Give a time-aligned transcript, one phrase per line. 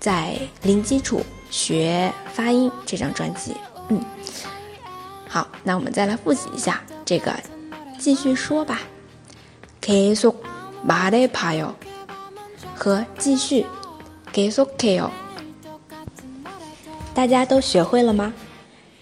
[0.00, 3.54] 在零基础学发音这张专辑，
[3.88, 4.00] 嗯，
[5.28, 7.32] 好，那我们再来复习一下这个。
[8.03, 8.81] 继续说吧。
[9.81, 11.73] 계속말해봐요
[12.75, 13.65] 和继续
[14.33, 15.09] 계속해요，
[17.13, 18.33] 大家都学会了吗？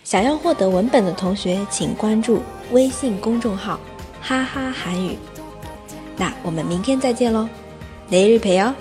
[0.03, 3.79] 想要获得文本的同学，请关注微信公众号“
[4.21, 5.17] 哈哈韩语”。
[6.15, 7.49] 那我们明天再见喽，
[8.09, 8.73] 내일봬요。